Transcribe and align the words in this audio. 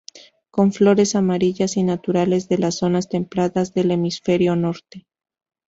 Con 0.49 0.73
flores 0.73 1.13
amarillas 1.13 1.77
y 1.77 1.83
naturales 1.83 2.49
de 2.49 2.57
las 2.57 2.77
zonas 2.79 3.07
templadas 3.07 3.75
del 3.75 3.91
hemisferio 3.91 4.55
norte. 4.55 5.05